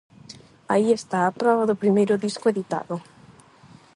Aí 0.73 0.87
está 0.99 1.19
a 1.25 1.35
proba 1.39 1.67
do 1.69 1.79
primeiro 1.81 2.13
disco 2.25 2.45
editado. 2.53 2.95